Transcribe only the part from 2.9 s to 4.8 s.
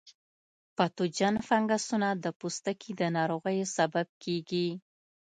د ناروغیو سبب کیږي.